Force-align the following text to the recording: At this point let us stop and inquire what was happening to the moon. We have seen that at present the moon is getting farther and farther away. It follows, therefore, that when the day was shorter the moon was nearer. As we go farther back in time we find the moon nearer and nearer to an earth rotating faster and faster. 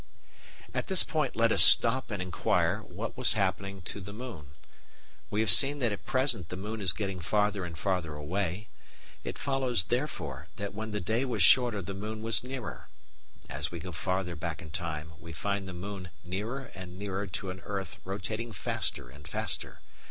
At 0.73 0.87
this 0.87 1.03
point 1.03 1.35
let 1.35 1.51
us 1.51 1.61
stop 1.63 2.09
and 2.09 2.23
inquire 2.23 2.79
what 2.79 3.15
was 3.15 3.33
happening 3.33 3.83
to 3.83 4.01
the 4.01 4.11
moon. 4.11 4.47
We 5.29 5.41
have 5.41 5.51
seen 5.51 5.77
that 5.77 5.91
at 5.91 6.07
present 6.07 6.49
the 6.49 6.57
moon 6.57 6.81
is 6.81 6.91
getting 6.91 7.19
farther 7.19 7.63
and 7.65 7.77
farther 7.77 8.15
away. 8.15 8.67
It 9.23 9.37
follows, 9.37 9.83
therefore, 9.83 10.47
that 10.55 10.73
when 10.73 10.89
the 10.89 11.01
day 11.01 11.23
was 11.23 11.43
shorter 11.43 11.83
the 11.83 11.93
moon 11.93 12.23
was 12.23 12.43
nearer. 12.43 12.87
As 13.47 13.71
we 13.71 13.77
go 13.77 13.91
farther 13.91 14.35
back 14.35 14.59
in 14.59 14.71
time 14.71 15.11
we 15.19 15.33
find 15.33 15.67
the 15.67 15.71
moon 15.71 16.09
nearer 16.23 16.71
and 16.73 16.97
nearer 16.97 17.27
to 17.27 17.51
an 17.51 17.59
earth 17.63 17.99
rotating 18.03 18.51
faster 18.53 19.07
and 19.09 19.27
faster. 19.27 19.81